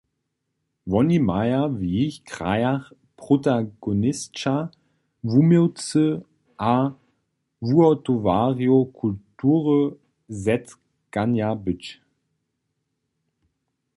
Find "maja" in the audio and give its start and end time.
1.29-1.61